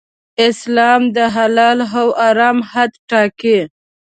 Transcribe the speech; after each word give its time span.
اسلام 0.47 1.01
د 1.15 1.17
حلال 1.35 1.79
او 1.99 2.07
حرام 2.19 2.57
حد 2.71 2.91
ټاکي. 3.09 3.59